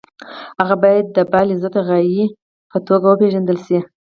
هغه 0.59 0.75
باید 0.83 1.05
د 1.15 1.17
بالذات 1.31 1.75
غایې 1.87 2.25
په 2.71 2.77
توګه 2.87 3.05
وپېژندل 3.09 3.57
شي. 3.65 3.79